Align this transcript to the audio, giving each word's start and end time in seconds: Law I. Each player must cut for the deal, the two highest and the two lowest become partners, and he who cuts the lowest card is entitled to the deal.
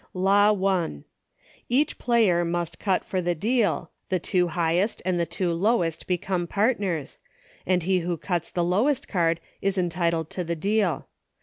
Law 0.15 0.51
I. 0.65 1.03
Each 1.69 1.99
player 1.99 2.43
must 2.43 2.79
cut 2.79 3.05
for 3.05 3.21
the 3.21 3.35
deal, 3.35 3.91
the 4.09 4.17
two 4.17 4.47
highest 4.47 4.99
and 5.05 5.19
the 5.19 5.27
two 5.27 5.53
lowest 5.53 6.07
become 6.07 6.47
partners, 6.47 7.19
and 7.67 7.83
he 7.83 7.99
who 7.99 8.17
cuts 8.17 8.49
the 8.49 8.63
lowest 8.63 9.07
card 9.07 9.39
is 9.61 9.77
entitled 9.77 10.31
to 10.31 10.43
the 10.43 10.55
deal. 10.55 11.07